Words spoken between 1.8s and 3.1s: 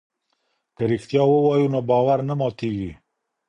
باور نه ماتیږي.